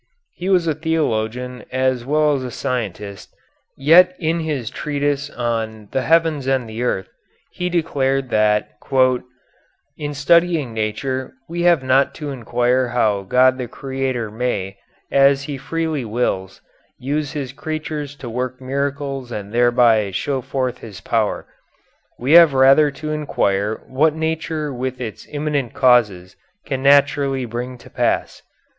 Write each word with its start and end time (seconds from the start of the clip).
He 0.33 0.49
was 0.49 0.65
a 0.65 0.73
theologian 0.73 1.63
as 1.71 2.03
well 2.07 2.33
as 2.33 2.43
a 2.43 2.49
scientist, 2.49 3.35
yet 3.77 4.15
in 4.17 4.39
his 4.39 4.71
treatise 4.71 5.29
on 5.29 5.89
"The 5.91 6.01
Heavens 6.01 6.47
and 6.47 6.67
the 6.67 6.81
Earth" 6.81 7.07
he 7.51 7.69
declared 7.69 8.31
that 8.31 8.69
"in 9.99 10.15
studying 10.15 10.73
nature 10.73 11.33
we 11.47 11.61
have 11.69 11.83
not 11.83 12.15
to 12.15 12.31
inquire 12.31 12.87
how 12.87 13.21
God 13.21 13.59
the 13.59 13.67
Creator 13.67 14.31
may, 14.31 14.79
as 15.11 15.43
He 15.43 15.59
freely 15.59 16.03
wills, 16.03 16.61
use 16.97 17.33
His 17.33 17.53
creatures 17.53 18.15
to 18.15 18.27
work 18.27 18.59
miracles 18.59 19.31
and 19.31 19.53
thereby 19.53 20.09
show 20.09 20.41
forth 20.41 20.79
His 20.79 20.99
power. 20.99 21.45
We 22.17 22.31
have 22.31 22.55
rather 22.55 22.89
to 22.89 23.11
inquire 23.11 23.75
what 23.85 24.15
nature 24.15 24.73
with 24.73 24.99
its 24.99 25.27
immanent 25.31 25.75
causes 25.75 26.35
can 26.65 26.81
naturally 26.81 27.45
bring 27.45 27.77
to 27.77 27.89
pass." 27.91 28.41